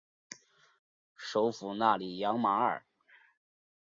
[1.15, 2.83] 首府纳里扬马尔。